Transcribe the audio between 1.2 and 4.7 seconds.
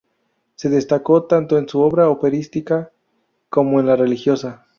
tanto en su obra operística como en la religiosa.